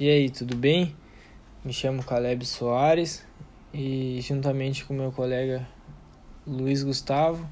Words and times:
E 0.00 0.08
aí, 0.08 0.30
tudo 0.30 0.56
bem? 0.56 0.96
Me 1.62 1.74
chamo 1.74 2.02
Caleb 2.02 2.46
Soares 2.46 3.22
e, 3.70 4.18
juntamente 4.22 4.82
com 4.82 4.94
meu 4.94 5.12
colega 5.12 5.68
Luiz 6.46 6.82
Gustavo, 6.82 7.46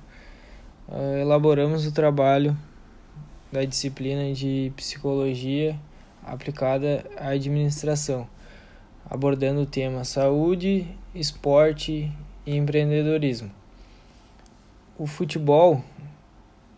uh, 0.88 1.18
elaboramos 1.20 1.86
o 1.86 1.92
trabalho 1.92 2.56
da 3.52 3.66
disciplina 3.66 4.32
de 4.32 4.72
Psicologia 4.74 5.78
aplicada 6.24 7.04
à 7.18 7.32
administração, 7.32 8.26
abordando 9.04 9.60
o 9.60 9.66
tema 9.66 10.02
saúde, 10.02 10.86
esporte 11.14 12.10
e 12.46 12.56
empreendedorismo. 12.56 13.50
O 14.98 15.06
futebol 15.06 15.84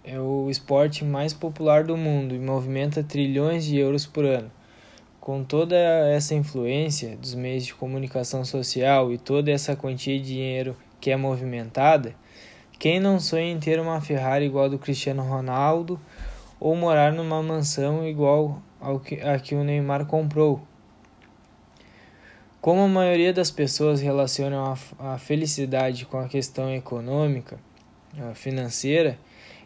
é 0.03 0.19
o 0.19 0.51
esporte 0.51 1.05
mais 1.05 1.33
popular 1.33 1.85
do 1.85 1.97
mundo 1.97 2.35
e 2.35 2.41
movimenta 2.41 3.05
trilhões 3.05 3.65
de 3.65 3.79
euros 3.79 4.05
por 4.05 4.25
ano. 4.25 4.51
Com 5.31 5.45
toda 5.45 5.77
essa 5.77 6.35
influência 6.35 7.17
dos 7.17 7.37
meios 7.37 7.65
de 7.65 7.73
comunicação 7.73 8.45
social 8.45 9.13
e 9.13 9.17
toda 9.17 9.49
essa 9.49 9.77
quantia 9.77 10.19
de 10.19 10.27
dinheiro 10.27 10.77
que 11.01 11.09
é 11.09 11.17
movimentada, 11.17 12.17
quem 12.81 12.99
não 12.99 13.21
sonha 13.21 13.53
em 13.53 13.61
ter 13.61 13.79
uma 13.79 14.01
Ferrari 14.01 14.47
igual 14.47 14.65
a 14.65 14.69
do 14.69 14.77
Cristiano 14.77 15.23
Ronaldo 15.23 16.01
ou 16.59 16.75
morar 16.75 17.13
numa 17.13 17.41
mansão 17.41 18.05
igual 18.05 18.61
ao 18.81 18.99
que, 18.99 19.21
a 19.21 19.39
que 19.39 19.55
o 19.55 19.63
Neymar 19.63 20.05
comprou? 20.05 20.63
Como 22.61 22.81
a 22.81 22.89
maioria 22.89 23.33
das 23.33 23.53
pessoas 23.53 24.01
relacionam 24.01 24.65
a, 24.99 25.13
a 25.15 25.17
felicidade 25.17 26.07
com 26.07 26.19
a 26.19 26.27
questão 26.27 26.75
econômica, 26.75 27.57
financeira, 28.35 29.17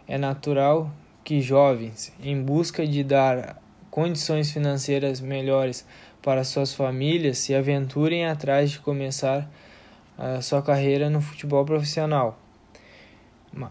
é 0.07 0.19
natural 0.19 0.91
que 1.25 1.41
jovens, 1.41 2.13
em 2.23 2.39
busca 2.43 2.87
de 2.87 3.03
dar 3.03 3.64
condições 3.95 4.51
financeiras 4.51 5.21
melhores 5.21 5.87
para 6.21 6.43
suas 6.43 6.75
famílias 6.75 7.39
se 7.39 7.55
aventurem 7.55 8.27
atrás 8.27 8.73
de 8.73 8.81
começar 8.81 9.49
a 10.19 10.43
sua 10.43 10.61
carreira 10.61 11.09
no 11.09 11.21
futebol 11.21 11.65
profissional. 11.65 12.37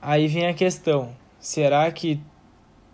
Aí 0.02 0.30
vem 0.30 0.47
a 0.47 0.53
questão: 0.53 1.13
será 1.41 1.91
que 1.91 2.21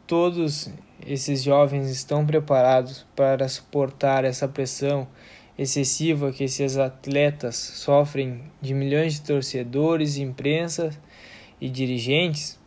todos 0.08 0.72
esses 1.06 1.44
jovens 1.44 1.92
estão 1.92 2.26
preparados 2.26 3.06
para 3.16 3.48
suportar 3.48 4.26
essa 4.26 4.48
pressão 4.48 5.08
excessiva 5.56 6.32
que 6.32 6.46
esses 6.46 6.78
atletas 6.78 7.56
sofrem 7.58 8.42
de 8.60 8.74
milhões 8.74 9.14
de 9.14 9.22
torcedores, 9.22 10.18
imprensa 10.18 10.90
e 11.62 11.70
dirigentes? 11.70 12.58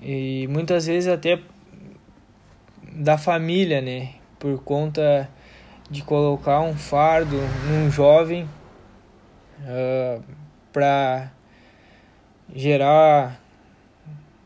E 0.00 0.46
muitas 0.48 0.86
vezes 0.86 1.06
até 1.06 1.38
da 2.92 3.16
família, 3.16 3.80
né? 3.80 4.14
Por 4.38 4.62
conta 4.62 5.28
de 5.90 6.02
colocar 6.02 6.60
um 6.60 6.76
fardo 6.76 7.36
num 7.68 7.90
jovem 7.90 8.44
uh, 8.44 8.48
ah, 9.66 10.20
para 10.72 11.32
gerar 12.54 13.40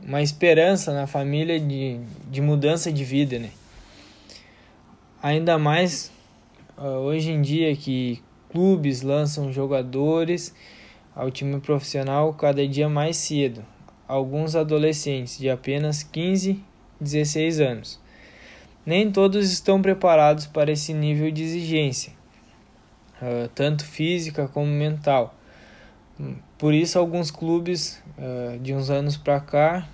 uma 0.03 0.23
esperança 0.23 0.93
na 0.93 1.07
família 1.07 1.59
de, 1.59 2.01
de 2.31 2.41
mudança 2.41 2.93
de 2.93 3.05
vida, 3.05 3.39
né? 3.39 3.51
Ainda 5.23 5.59
mais 5.59 6.13
uh, 6.77 6.83
hoje 6.83 7.31
em 7.31 7.41
dia 7.41 7.75
que 7.75 8.23
clubes 8.51 9.03
lançam 9.03 9.53
jogadores 9.53 10.55
ao 11.15 11.31
time 11.31 11.61
profissional 11.61 12.33
cada 12.35 12.67
dia 12.67 12.89
mais 12.89 13.17
cedo. 13.17 13.65
Alguns 14.07 14.55
adolescentes 14.55 15.39
de 15.39 15.49
apenas 15.49 16.03
15, 16.03 16.63
16 17.01 17.61
anos. 17.61 18.04
Nem 18.85 19.11
todos 19.11 19.51
estão 19.51 19.81
preparados 19.81 20.47
para 20.47 20.71
esse 20.71 20.93
nível 20.93 21.31
de 21.31 21.43
exigência, 21.43 22.13
uh, 23.21 23.49
tanto 23.55 23.85
física 23.85 24.47
como 24.47 24.67
mental. 24.67 25.35
Por 26.59 26.75
isso, 26.75 26.99
alguns 26.99 27.31
clubes 27.31 28.03
uh, 28.19 28.59
de 28.59 28.75
uns 28.75 28.91
anos 28.91 29.17
para 29.17 29.41
cá 29.41 29.89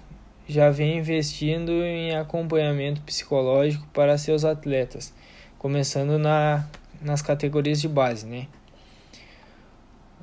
já 0.46 0.70
vêm 0.70 0.98
investindo 0.98 1.70
em 1.84 2.16
acompanhamento 2.16 3.00
psicológico 3.02 3.86
para 3.92 4.18
seus 4.18 4.44
atletas, 4.44 5.14
começando 5.58 6.18
na, 6.18 6.66
nas 7.00 7.22
categorias 7.22 7.80
de 7.80 7.88
base. 7.88 8.26
Né? 8.26 8.48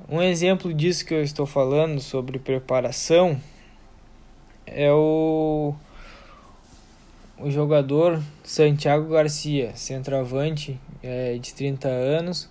Um 0.09 0.22
exemplo 0.22 0.73
disso 0.73 1.06
que 1.06 1.13
eu 1.13 1.23
estou 1.23 1.45
falando 1.45 2.00
sobre 2.01 2.39
preparação 2.39 3.39
é 4.66 4.91
o 4.91 5.73
o 7.40 7.52
jogador 7.52 8.22
Santiago 8.44 9.09
Garcia, 9.09 9.72
centroavante 9.75 10.80
é, 11.03 11.38
de 11.38 11.53
30 11.53 11.88
anos, 11.88 12.50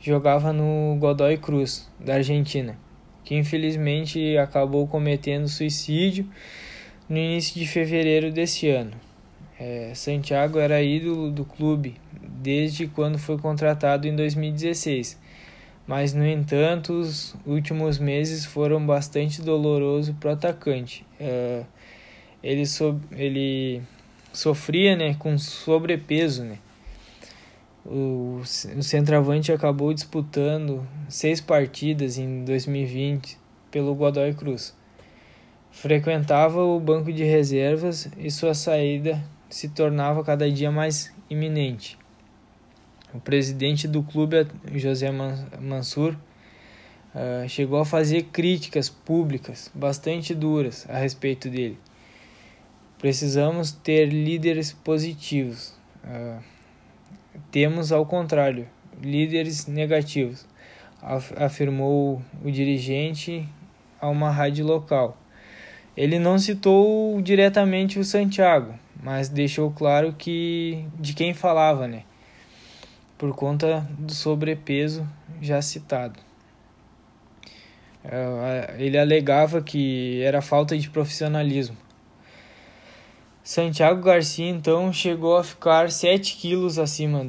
jogava 0.00 0.52
no 0.52 0.96
Godoy 0.98 1.38
Cruz, 1.38 1.88
da 1.98 2.14
Argentina, 2.14 2.78
que 3.24 3.34
infelizmente 3.34 4.36
acabou 4.36 4.86
cometendo 4.86 5.48
suicídio 5.48 6.28
no 7.08 7.16
início 7.16 7.58
de 7.58 7.66
fevereiro 7.66 8.30
desse 8.30 8.68
ano. 8.68 8.92
É, 9.58 9.92
Santiago 9.94 10.58
era 10.58 10.80
ídolo 10.82 11.30
do 11.30 11.44
clube 11.44 11.96
desde 12.22 12.86
quando 12.86 13.18
foi 13.18 13.38
contratado 13.38 14.06
em 14.06 14.14
2016, 14.14 15.18
mas 15.86 16.12
no 16.12 16.24
entanto 16.26 16.92
os 16.92 17.34
últimos 17.46 17.98
meses 17.98 18.44
foram 18.44 18.84
bastante 18.86 19.42
dolorosos 19.42 20.14
para 20.20 20.30
o 20.30 20.32
atacante. 20.34 21.04
É, 21.18 21.64
ele, 22.42 22.66
sob, 22.66 23.00
ele 23.16 23.82
sofria 24.38 24.94
né, 24.94 25.14
com 25.18 25.36
sobrepeso. 25.36 26.44
Né. 26.44 26.58
O, 27.84 28.40
o 28.76 28.82
centroavante 28.82 29.50
acabou 29.50 29.92
disputando 29.92 30.86
seis 31.08 31.40
partidas 31.40 32.18
em 32.18 32.44
2020 32.44 33.36
pelo 33.70 33.94
Godoy 33.94 34.32
Cruz. 34.34 34.76
Frequentava 35.72 36.62
o 36.62 36.78
banco 36.78 37.12
de 37.12 37.24
reservas 37.24 38.08
e 38.16 38.30
sua 38.30 38.54
saída 38.54 39.22
se 39.50 39.68
tornava 39.68 40.22
cada 40.22 40.50
dia 40.50 40.70
mais 40.70 41.12
iminente. 41.28 41.98
O 43.12 43.18
presidente 43.18 43.88
do 43.88 44.02
clube, 44.02 44.46
José 44.74 45.10
Mansur, 45.60 46.14
uh, 47.14 47.48
chegou 47.48 47.80
a 47.80 47.84
fazer 47.84 48.24
críticas 48.24 48.88
públicas 48.88 49.70
bastante 49.74 50.34
duras 50.34 50.86
a 50.88 50.98
respeito 50.98 51.48
dele. 51.48 51.78
Precisamos 52.98 53.70
ter 53.70 54.06
líderes 54.06 54.72
positivos. 54.72 55.72
Uh, 56.02 56.42
temos, 57.52 57.92
ao 57.92 58.04
contrário, 58.04 58.66
líderes 59.00 59.68
negativos, 59.68 60.44
afirmou 61.36 62.20
o 62.44 62.50
dirigente 62.50 63.48
a 64.00 64.08
uma 64.08 64.32
rádio 64.32 64.66
local. 64.66 65.16
Ele 65.96 66.18
não 66.18 66.40
citou 66.40 67.22
diretamente 67.22 68.00
o 68.00 68.04
Santiago, 68.04 68.74
mas 69.00 69.28
deixou 69.28 69.70
claro 69.70 70.12
que 70.18 70.84
de 70.98 71.14
quem 71.14 71.32
falava, 71.32 71.86
né? 71.86 72.02
Por 73.16 73.32
conta 73.32 73.88
do 73.96 74.12
sobrepeso 74.12 75.08
já 75.40 75.62
citado. 75.62 76.18
Uh, 78.04 78.74
ele 78.76 78.98
alegava 78.98 79.62
que 79.62 80.20
era 80.22 80.42
falta 80.42 80.76
de 80.76 80.90
profissionalismo 80.90 81.76
Santiago 83.48 84.02
Garcia 84.02 84.46
então 84.46 84.92
chegou 84.92 85.38
a 85.38 85.42
ficar 85.42 85.90
7 85.90 86.36
quilos 86.36 86.78
acima 86.78 87.26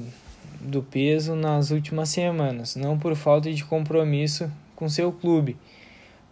do 0.60 0.84
peso 0.84 1.34
nas 1.34 1.72
últimas 1.72 2.10
semanas, 2.10 2.76
não 2.76 3.00
por 3.00 3.16
falta 3.16 3.50
de 3.50 3.64
compromisso 3.64 4.52
com 4.76 4.90
seu 4.90 5.14
clube, 5.14 5.56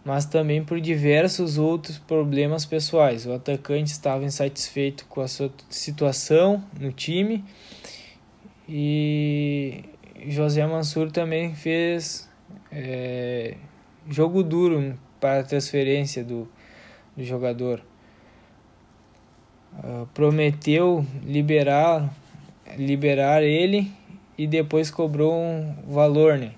mas 0.04 0.26
também 0.26 0.62
por 0.62 0.78
diversos 0.78 1.56
outros 1.56 1.96
problemas 1.96 2.66
pessoais. 2.66 3.24
O 3.24 3.32
atacante 3.32 3.90
estava 3.90 4.22
insatisfeito 4.24 5.06
com 5.06 5.22
a 5.22 5.26
sua 5.26 5.50
situação 5.70 6.62
no 6.78 6.92
time 6.92 7.42
e 8.68 9.84
José 10.26 10.66
Mansur 10.66 11.10
também 11.10 11.54
fez 11.54 12.28
é, 12.70 13.54
jogo 14.06 14.42
duro 14.42 14.98
para 15.18 15.40
a 15.40 15.44
transferência 15.44 16.22
do, 16.22 16.46
do 17.16 17.24
jogador. 17.24 17.82
Ah, 19.90 20.04
prometeu 20.12 21.02
liberar 21.24 22.12
liberar 22.76 23.42
ele 23.42 23.90
e 24.36 24.46
depois 24.46 24.90
cobrou 24.90 25.34
um 25.34 25.74
valor, 25.88 26.36
né? 26.36 26.52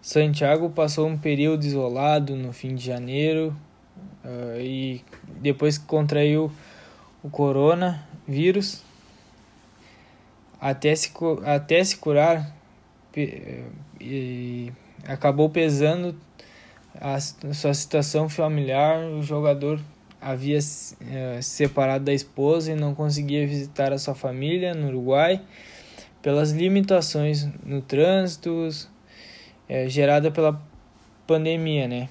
Santiago 0.00 0.70
passou 0.70 1.08
um 1.08 1.18
período 1.18 1.64
isolado 1.64 2.36
no 2.36 2.52
fim 2.52 2.76
de 2.76 2.84
janeiro 2.84 3.52
uh, 4.24 4.60
e 4.60 5.04
depois 5.40 5.76
contraiu 5.76 6.52
o 7.20 7.28
coronavírus 7.28 8.84
até 10.60 10.94
se, 10.94 11.12
até 11.44 11.82
se 11.82 11.96
curar 11.96 12.54
e 14.00 14.72
acabou 15.04 15.50
pesando 15.50 16.14
a 17.00 17.18
sua 17.18 17.74
situação 17.74 18.28
familiar. 18.28 19.04
O 19.06 19.20
jogador 19.20 19.80
havia 20.26 20.58
é, 20.58 21.40
separado 21.40 22.04
da 22.04 22.12
esposa 22.12 22.72
e 22.72 22.74
não 22.74 22.96
conseguia 22.96 23.46
visitar 23.46 23.92
a 23.92 23.98
sua 23.98 24.14
família 24.14 24.74
no 24.74 24.88
Uruguai 24.88 25.40
pelas 26.20 26.50
limitações 26.50 27.48
no 27.64 27.80
trânsito 27.80 28.68
é, 29.68 29.88
gerada 29.88 30.28
pela 30.32 30.60
pandemia, 31.28 31.86
né? 31.86 32.08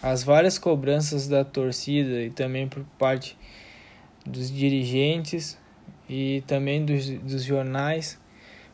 As 0.00 0.22
várias 0.22 0.58
cobranças 0.58 1.26
da 1.26 1.44
torcida 1.44 2.22
e 2.22 2.30
também 2.30 2.68
por 2.68 2.84
parte 2.96 3.36
dos 4.24 4.48
dirigentes 4.48 5.58
e 6.08 6.44
também 6.46 6.84
dos, 6.84 7.10
dos 7.10 7.42
jornais 7.42 8.16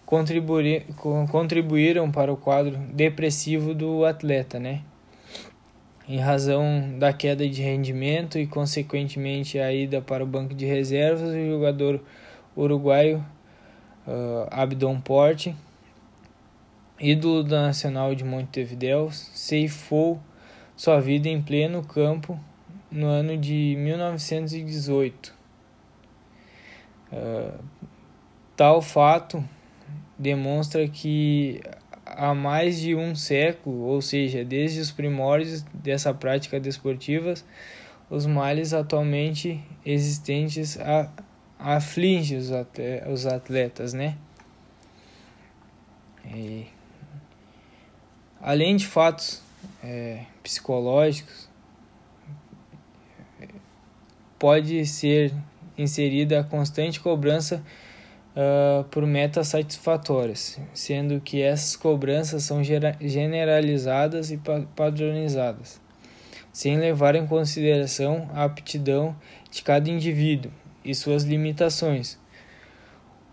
contribuíram 0.05 2.13
para 2.13 2.31
o 2.31 2.37
quadro 2.37 2.77
depressivo 2.93 3.75
do 3.75 4.05
atleta, 4.05 4.61
né? 4.61 4.83
Em 6.13 6.19
razão 6.19 6.99
da 6.99 7.11
queda 7.11 7.49
de 7.49 7.63
rendimento 7.63 8.39
e, 8.39 8.47
consequentemente, 8.47 9.59
a 9.59 9.73
ida 9.73 10.03
para 10.03 10.23
o 10.23 10.27
banco 10.27 10.53
de 10.53 10.67
reservas, 10.67 11.31
o 11.31 11.47
jogador 11.47 12.03
uruguaio 12.55 13.25
uh, 14.07 14.47
Abdon 14.51 15.01
Porte, 15.01 15.57
ídolo 17.01 17.43
da 17.43 17.63
Nacional 17.63 18.15
de 18.15 18.25
Montevideo, 18.25 19.11
ceifou 19.11 20.21
sua 20.77 21.01
vida 21.01 21.31
em 21.31 21.41
pleno 21.41 21.83
campo 21.83 22.39
no 22.91 23.07
ano 23.07 23.35
de 23.39 23.75
1918. 23.79 25.35
Uh, 27.11 27.59
tal 28.55 28.83
fato 28.83 29.43
demonstra 30.19 30.87
que 30.87 31.63
há 32.17 32.35
mais 32.35 32.81
de 32.81 32.95
um 32.95 33.15
século, 33.15 33.83
ou 33.83 34.01
seja, 34.03 34.45
desde 34.45 34.81
os 34.81 34.91
primórdios 34.91 35.63
dessa 35.75 36.13
prática 36.13 36.61
desportiva, 36.61 37.35
os 38.09 38.27
males 38.27 38.73
atualmente 38.73 39.63
existentes 39.85 40.79
afligem 41.59 42.39
os 42.39 43.27
atletas, 43.27 43.93
né? 43.93 44.17
E, 46.27 46.67
além 48.41 48.77
de 48.77 48.87
fatos 48.87 49.43
é, 49.83 50.25
psicológicos, 50.43 51.49
pode 54.39 54.85
ser 54.87 55.33
inserida 55.79 56.41
a 56.41 56.45
constante 56.45 57.01
cobrança 57.01 57.63
uh, 58.37 58.85
por 58.85 59.07
metas 59.07 59.49
satisfatórias, 59.49 60.59
sendo 60.73 61.21
que 61.21 61.41
essas 61.41 61.77
cobranças 61.77 62.43
são 62.45 62.63
generalizadas 63.01 64.31
e 64.31 64.41
padronizadas, 64.75 65.81
sem 66.53 66.79
levar 66.79 67.15
em 67.15 67.27
consideração 67.27 68.29
a 68.35 68.45
aptidão 68.45 69.17
de 69.51 69.63
cada 69.63 69.91
indivíduo 69.91 70.51
e 70.85 70.95
suas 70.95 71.25
limitações. 71.25 72.19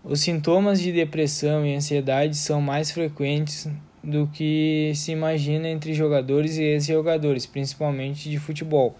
Os 0.02 0.20
sintomas 0.20 0.80
de 0.80 0.92
depressão 0.92 1.66
e 1.66 1.74
ansiedade 1.74 2.34
são 2.36 2.60
mais 2.60 2.90
frequentes 2.90 3.68
do 4.02 4.26
que 4.28 4.92
se 4.94 5.12
imagina 5.12 5.68
entre 5.68 5.92
jogadores 5.92 6.56
e 6.56 6.62
ex-jogadores, 6.62 7.44
principalmente 7.44 8.30
de 8.30 8.38
futebol. 8.38 8.96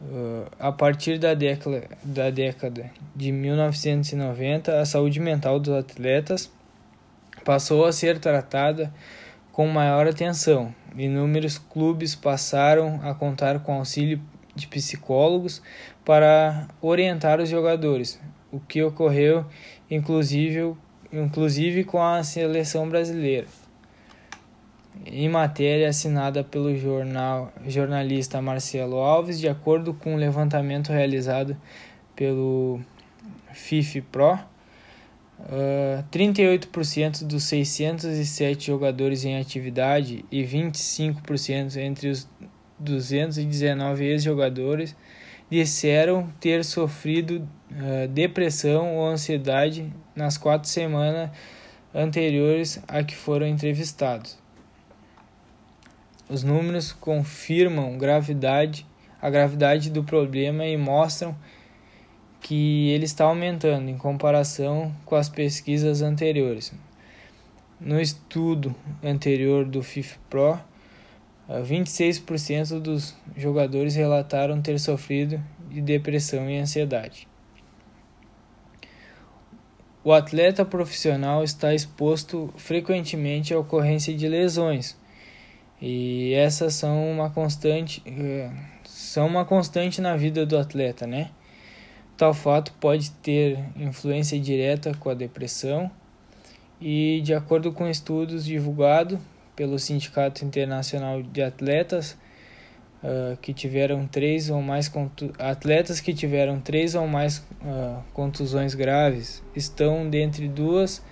Uh, 0.00 0.46
a 0.60 0.70
partir 0.70 1.18
da 1.18 1.34
década, 1.34 1.88
da 2.04 2.30
década 2.30 2.88
de 3.16 3.32
1990, 3.32 4.80
a 4.80 4.84
saúde 4.84 5.18
mental 5.18 5.58
dos 5.58 5.74
atletas 5.74 6.50
passou 7.44 7.84
a 7.84 7.92
ser 7.92 8.18
tratada 8.20 8.92
com 9.50 9.66
maior 9.66 10.06
atenção. 10.06 10.72
Inúmeros 10.96 11.58
clubes 11.58 12.14
passaram 12.14 13.00
a 13.02 13.12
contar 13.12 13.58
com 13.60 13.74
auxílio 13.74 14.20
de 14.54 14.68
psicólogos 14.68 15.60
para 16.04 16.68
orientar 16.80 17.40
os 17.40 17.48
jogadores, 17.48 18.20
o 18.52 18.60
que 18.60 18.82
ocorreu 18.82 19.44
inclusive, 19.90 20.74
inclusive 21.12 21.84
com 21.84 22.02
a 22.02 22.22
seleção 22.22 22.88
brasileira. 22.88 23.46
Em 25.06 25.28
matéria 25.28 25.88
assinada 25.88 26.42
pelo 26.42 26.76
jornal, 26.76 27.52
jornalista 27.66 28.42
Marcelo 28.42 28.96
Alves, 28.96 29.38
de 29.38 29.48
acordo 29.48 29.94
com 29.94 30.10
o 30.10 30.14
um 30.14 30.16
levantamento 30.16 30.92
realizado 30.92 31.56
pelo 32.14 32.80
FIFPro, 33.52 34.34
uh, 35.40 36.04
38% 36.10 37.24
dos 37.24 37.44
607 37.44 38.66
jogadores 38.66 39.24
em 39.24 39.38
atividade 39.38 40.24
e 40.30 40.42
25% 40.42 41.76
entre 41.76 42.08
os 42.08 42.28
219 42.78 44.04
ex-jogadores 44.04 44.96
disseram 45.50 46.28
ter 46.40 46.64
sofrido 46.64 47.48
uh, 47.70 48.08
depressão 48.08 48.96
ou 48.96 49.06
ansiedade 49.06 49.92
nas 50.14 50.36
quatro 50.36 50.68
semanas 50.68 51.30
anteriores 51.94 52.80
a 52.86 53.02
que 53.02 53.16
foram 53.16 53.46
entrevistados. 53.46 54.38
Os 56.28 56.42
números 56.42 56.92
confirmam 56.92 57.96
gravidade, 57.96 58.86
a 59.20 59.30
gravidade 59.30 59.88
do 59.88 60.04
problema 60.04 60.66
e 60.66 60.76
mostram 60.76 61.34
que 62.40 62.90
ele 62.90 63.06
está 63.06 63.24
aumentando 63.24 63.88
em 63.88 63.96
comparação 63.96 64.94
com 65.06 65.16
as 65.16 65.28
pesquisas 65.28 66.02
anteriores. 66.02 66.72
No 67.80 67.98
estudo 67.98 68.74
anterior 69.02 69.64
do 69.64 69.82
FIFPRO, 69.82 70.60
26% 71.48 72.78
dos 72.78 73.16
jogadores 73.36 73.94
relataram 73.94 74.60
ter 74.60 74.78
sofrido 74.78 75.42
de 75.70 75.80
depressão 75.80 76.50
e 76.50 76.58
ansiedade. 76.58 77.26
O 80.04 80.12
atleta 80.12 80.64
profissional 80.64 81.42
está 81.42 81.74
exposto 81.74 82.52
frequentemente 82.56 83.54
à 83.54 83.58
ocorrência 83.58 84.14
de 84.14 84.28
lesões, 84.28 84.96
e 85.80 86.32
essas 86.34 86.74
são 86.74 87.10
uma 87.10 87.30
constante, 87.30 88.02
eh, 88.04 88.50
são 88.84 89.26
uma 89.26 89.44
constante 89.44 90.00
na 90.00 90.16
vida 90.16 90.44
do 90.44 90.58
atleta, 90.58 91.06
né? 91.06 91.30
Tal 92.16 92.34
fato 92.34 92.72
pode 92.80 93.10
ter 93.12 93.58
influência 93.76 94.38
direta 94.40 94.92
com 94.98 95.08
a 95.08 95.14
depressão 95.14 95.90
e, 96.80 97.20
de 97.22 97.32
acordo 97.32 97.72
com 97.72 97.88
estudos 97.88 98.44
divulgados 98.44 99.18
pelo 99.54 99.78
Sindicato 99.78 100.44
Internacional 100.44 101.22
de 101.22 101.42
Atletas, 101.42 102.18
uh, 103.02 103.36
que 103.38 103.52
tiveram 103.52 104.06
três 104.06 104.50
ou 104.50 104.60
mais 104.60 104.90
atletas 105.38 106.00
que 106.00 106.12
tiveram 106.12 106.60
três 106.60 106.94
ou 106.94 107.06
mais 107.06 107.38
uh, 107.38 108.02
contusões 108.12 108.74
graves 108.74 109.42
estão 109.54 110.08
dentre 110.08 110.48
duas 110.48 111.02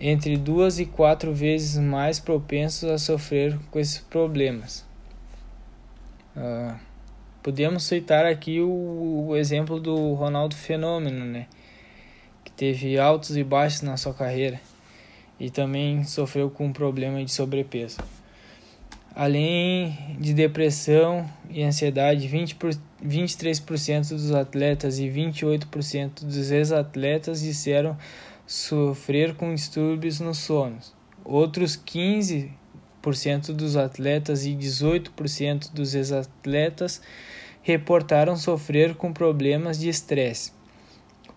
entre 0.00 0.36
duas 0.36 0.78
e 0.78 0.86
quatro 0.86 1.32
vezes 1.32 1.78
mais 1.78 2.18
propensos 2.18 2.88
a 2.88 2.98
sofrer 2.98 3.58
com 3.70 3.78
esses 3.78 3.98
problemas. 3.98 4.84
Uh, 6.36 6.74
podemos 7.42 7.84
citar 7.84 8.24
aqui 8.24 8.60
o, 8.60 9.26
o, 9.28 9.36
exemplo 9.36 9.78
do 9.80 10.14
Ronaldo 10.14 10.54
Fenômeno, 10.54 11.24
né? 11.24 11.46
que 12.44 12.52
teve 12.52 12.98
altos 12.98 13.36
e 13.36 13.44
baixos 13.44 13.82
na 13.82 13.96
sua 13.96 14.14
carreira 14.14 14.60
e 15.38 15.50
também 15.50 16.04
sofreu 16.04 16.48
com 16.50 16.66
um 16.66 16.72
problema 16.72 17.22
de 17.24 17.30
sobrepeso. 17.30 17.98
Além 19.14 20.16
de 20.18 20.32
depressão 20.32 21.28
e 21.50 21.62
ansiedade, 21.62 22.26
20 22.26 22.54
por, 22.54 22.70
23% 23.04 24.08
dos 24.10 24.32
atletas 24.32 24.98
e 24.98 25.08
28% 25.08 26.24
dos 26.24 26.50
ex-atletas 26.50 27.42
disseram 27.42 27.96
sofrer 28.52 29.34
com 29.34 29.54
distúrbios 29.54 30.20
no 30.20 30.34
sono. 30.34 30.76
Outros 31.24 31.74
15% 31.74 32.50
dos 33.54 33.76
atletas 33.76 34.44
e 34.44 34.50
18% 34.50 35.72
dos 35.72 35.94
ex-atletas 35.94 37.00
reportaram 37.62 38.36
sofrer 38.36 38.94
com 38.94 39.10
problemas 39.10 39.78
de 39.78 39.88
estresse, 39.88 40.52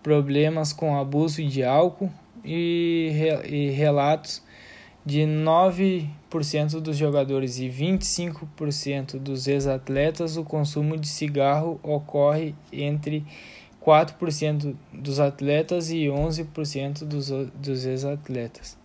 problemas 0.02 0.74
com 0.74 0.98
abuso 0.98 1.42
de 1.42 1.64
álcool 1.64 2.12
e, 2.44 3.10
e 3.48 3.70
relatos 3.70 4.42
de 5.02 5.20
9% 5.20 6.80
dos 6.82 6.98
jogadores 6.98 7.58
e 7.58 7.66
25% 7.66 9.18
dos 9.18 9.48
ex-atletas 9.48 10.36
o 10.36 10.44
consumo 10.44 10.98
de 10.98 11.08
cigarro 11.08 11.80
ocorre 11.82 12.54
entre 12.70 13.24
4% 13.86 14.74
dos 14.92 15.20
atletas 15.20 15.90
e 15.90 16.06
11% 16.06 17.04
dos, 17.04 17.28
dos 17.54 17.86
ex-atletas. 17.86 18.76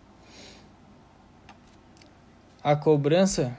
A 2.63 2.75
cobrança 2.75 3.57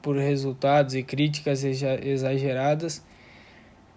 por 0.00 0.16
resultados 0.16 0.94
e 0.94 1.02
críticas 1.02 1.62
exageradas 1.62 3.04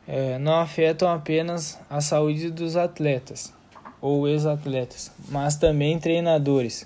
é, 0.05 0.37
não 0.37 0.59
afetam 0.59 1.07
apenas 1.09 1.79
a 1.89 2.01
saúde 2.01 2.51
dos 2.51 2.75
atletas 2.75 3.53
ou 4.01 4.27
ex-atletas, 4.27 5.09
mas 5.29 5.55
também 5.55 5.97
treinadores. 5.97 6.85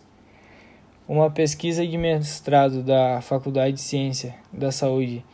Uma 1.07 1.31
pesquisa 1.31 1.87
de 1.87 1.97
mestrado 1.97 2.83
da 2.83 3.19
Faculdade 3.21 3.73
de 3.73 3.81
Ciência 3.81 4.35
da 4.53 4.71
Saúde 4.71 5.25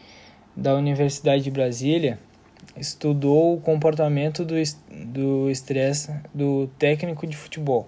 da 0.55 0.75
Universidade 0.75 1.43
de 1.43 1.51
Brasília 1.51 2.17
estudou 2.77 3.55
o 3.55 3.61
comportamento 3.61 4.43
do 4.43 4.55
do 4.89 5.49
estresse 5.49 6.13
do 6.33 6.67
técnico 6.79 7.27
de 7.27 7.35
futebol. 7.35 7.87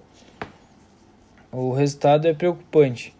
O 1.51 1.71
resultado 1.71 2.27
é 2.27 2.33
preocupante. 2.33 3.13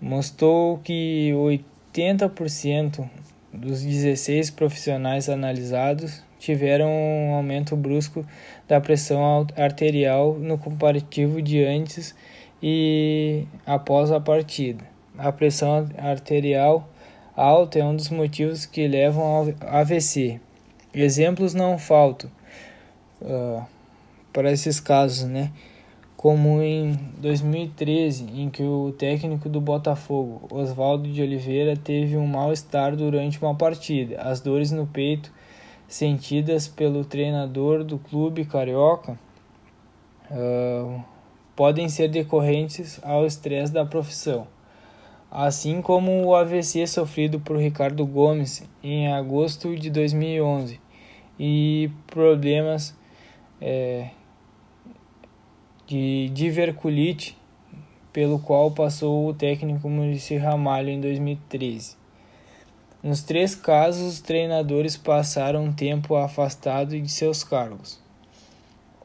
Mostrou 0.00 0.78
que 0.78 1.32
80% 1.34 3.08
dos 3.52 3.82
16 3.82 4.50
profissionais 4.50 5.28
analisados 5.28 6.22
tiveram 6.38 6.88
um 6.88 7.34
aumento 7.34 7.76
brusco 7.76 8.24
da 8.66 8.80
pressão 8.80 9.46
arterial 9.56 10.34
no 10.34 10.56
comparativo 10.56 11.42
de 11.42 11.64
antes 11.64 12.14
e 12.62 13.44
após 13.66 14.10
a 14.10 14.20
partida. 14.20 14.84
A 15.18 15.30
pressão 15.32 15.88
arterial 15.98 16.88
alta 17.36 17.78
é 17.78 17.84
um 17.84 17.94
dos 17.94 18.10
motivos 18.10 18.64
que 18.64 18.86
levam 18.86 19.22
ao 19.22 19.46
AVC. 19.60 20.40
Exemplos 20.92 21.54
não 21.54 21.78
faltam 21.78 22.30
uh, 23.22 23.64
para 24.32 24.50
esses 24.50 24.80
casos, 24.80 25.24
né? 25.24 25.52
Como 26.16 26.60
em 26.60 26.92
2013, 27.18 28.24
em 28.24 28.50
que 28.50 28.62
o 28.62 28.92
técnico 28.98 29.48
do 29.48 29.60
Botafogo, 29.60 30.46
Oswaldo 30.50 31.08
de 31.08 31.22
Oliveira, 31.22 31.76
teve 31.76 32.16
um 32.16 32.26
mal-estar 32.26 32.94
durante 32.94 33.40
uma 33.40 33.54
partida. 33.54 34.20
As 34.20 34.40
dores 34.40 34.70
no 34.70 34.86
peito 34.86 35.32
sentidas 35.88 36.68
pelo 36.68 37.04
treinador 37.04 37.82
do 37.82 37.98
clube 37.98 38.44
carioca 38.44 39.18
uh, 40.30 41.02
podem 41.56 41.88
ser 41.88 42.08
decorrentes 42.08 43.00
ao 43.02 43.26
estresse 43.26 43.72
da 43.72 43.84
profissão, 43.84 44.46
assim 45.30 45.80
como 45.80 46.24
o 46.24 46.34
AVC 46.34 46.86
sofrido 46.86 47.38
por 47.38 47.56
Ricardo 47.56 48.04
Gomes 48.04 48.62
em 48.82 49.12
agosto 49.12 49.76
de 49.76 49.88
2011 49.88 50.80
e 51.38 51.90
problemas 52.08 52.96
é, 53.60 54.10
de 55.86 56.28
diverculite 56.30 57.38
pelo 58.12 58.38
qual 58.40 58.70
passou 58.72 59.28
o 59.28 59.34
técnico 59.34 59.88
Muricy 59.88 60.36
Ramalho 60.36 60.88
em 60.88 61.00
2013. 61.00 61.96
Nos 63.02 63.22
três 63.22 63.54
casos, 63.54 64.14
os 64.14 64.20
treinadores 64.20 64.96
passaram 64.96 65.64
um 65.64 65.72
tempo 65.72 66.16
afastados 66.16 67.00
de 67.00 67.08
seus 67.08 67.42
cargos. 67.42 67.98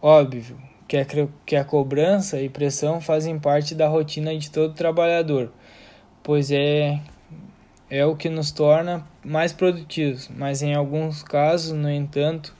Óbvio 0.01 0.57
que 0.87 0.97
a, 0.97 1.05
que 1.45 1.55
a 1.55 1.63
cobrança 1.63 2.41
e 2.41 2.49
pressão 2.49 2.99
fazem 2.99 3.39
parte 3.39 3.73
da 3.73 3.87
rotina 3.87 4.37
de 4.37 4.51
todo 4.51 4.73
trabalhador, 4.73 5.51
pois 6.25 6.49
é, 6.49 6.99
é 7.87 8.03
o 8.03 8.15
que 8.15 8.29
nos 8.29 8.49
torna 8.51 9.07
mais 9.23 9.53
produtivos, 9.53 10.27
mas 10.27 10.63
em 10.63 10.73
alguns 10.73 11.21
casos, 11.21 11.71
no 11.71 11.89
entanto, 11.89 12.51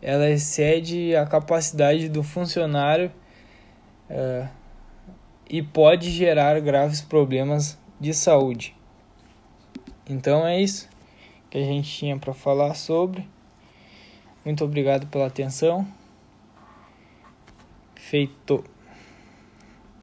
ela 0.00 0.30
excede 0.30 1.14
a 1.14 1.26
capacidade 1.26 2.08
do 2.08 2.22
funcionário 2.22 3.12
uh, 4.08 4.48
e 5.48 5.62
pode 5.62 6.10
gerar 6.10 6.58
graves 6.60 7.02
problemas 7.02 7.78
de 8.00 8.14
saúde. 8.14 8.74
Então 10.08 10.46
é 10.46 10.58
isso 10.58 10.88
que 11.50 11.58
a 11.58 11.64
gente 11.64 11.92
tinha 11.92 12.18
para 12.18 12.32
falar 12.32 12.72
sobre. 12.74 13.28
Muito 14.42 14.64
obrigado 14.64 15.06
pela 15.08 15.26
atenção. 15.26 15.86
Feito. 17.94 18.64